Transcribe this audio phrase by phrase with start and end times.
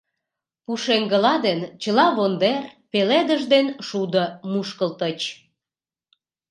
[0.63, 2.57] Пушеҥгыла ден чыла вондер,
[2.91, 5.19] пеледыш ден шудо мушкылтыч.